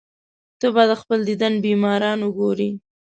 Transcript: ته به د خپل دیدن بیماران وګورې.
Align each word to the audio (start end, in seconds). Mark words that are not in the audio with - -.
ته 0.59 0.67
به 0.73 0.83
د 0.89 0.91
خپل 1.01 1.19
دیدن 1.29 1.53
بیماران 1.65 2.19
وګورې. 2.23 2.69